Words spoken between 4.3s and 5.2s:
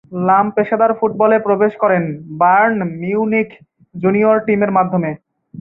টিমের মাধ্যমে।